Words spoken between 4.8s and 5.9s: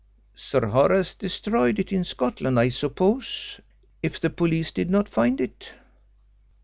not find it."